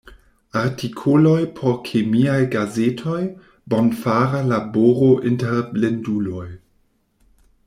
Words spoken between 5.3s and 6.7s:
inter blinduloj.